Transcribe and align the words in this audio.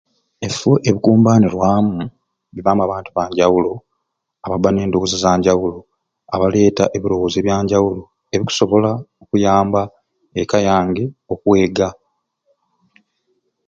Ebifo 0.45 0.71
ebikumbanirwamu 0.87 1.97
mubaamu 2.53 2.81
abantu 2.83 3.09
abanjawulo 3.11 3.71
ababba 4.45 4.69
ne 4.71 4.87
ndowooza 4.87 5.15
eza 5.17 5.31
njawulo 5.37 5.79
abaleeta 6.33 6.83
ebirowoozo 6.95 7.35
ebyanjawulo 7.39 8.03
ebikusobola 8.35 8.91
okuyamba 9.23 9.81
eka 10.41 10.57
yange 10.67 11.03
okwega. 11.33 11.89